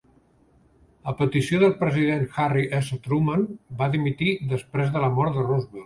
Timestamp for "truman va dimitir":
3.09-4.37